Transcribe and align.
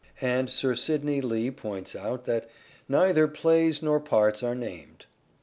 And 0.21 0.49
Sir 0.49 0.73
Sidney 0.73 1.21
Lee 1.21 1.51
points 1.51 1.95
out 1.95 2.25
that" 2.25 2.49
neither 2.89 3.27
plays 3.27 3.83
nor 3.83 3.99
parts 3.99 4.41
are 4.41 4.55
named." 4.55 5.05